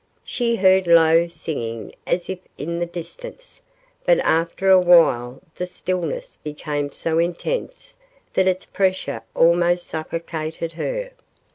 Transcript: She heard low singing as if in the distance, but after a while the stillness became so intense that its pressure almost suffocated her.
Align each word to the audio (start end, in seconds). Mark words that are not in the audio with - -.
She 0.23 0.55
heard 0.55 0.87
low 0.87 1.27
singing 1.27 1.93
as 2.07 2.27
if 2.27 2.39
in 2.57 2.79
the 2.79 2.87
distance, 2.87 3.61
but 4.03 4.17
after 4.21 4.71
a 4.71 4.79
while 4.79 5.39
the 5.57 5.67
stillness 5.67 6.37
became 6.43 6.91
so 6.91 7.19
intense 7.19 7.93
that 8.33 8.47
its 8.47 8.65
pressure 8.65 9.21
almost 9.35 9.85
suffocated 9.85 10.73
her. 10.73 11.11